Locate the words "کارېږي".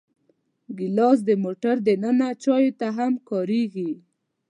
3.29-3.91